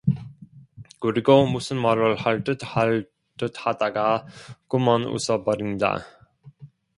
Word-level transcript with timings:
그리고 1.03 1.45
무슨 1.45 1.79
말을 1.79 2.15
할 2.15 2.43
듯 2.43 2.57
할 2.63 3.07
듯하다가 3.37 4.25
그만 4.67 5.03
웃어 5.03 5.43
버린다. 5.43 6.03